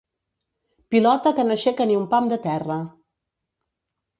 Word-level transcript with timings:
Pilota 0.95 1.33
que 1.39 1.45
no 1.49 1.53
aixeca 1.57 1.87
ni 1.91 1.99
un 1.99 2.09
pam 2.15 2.33
de 2.33 2.41
terra. 2.49 2.79